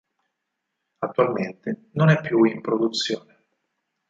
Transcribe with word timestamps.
Attualmente 0.97 1.89
non 1.91 2.09
è 2.09 2.19
più 2.21 2.43
in 2.45 2.59
produzione. 2.61 3.43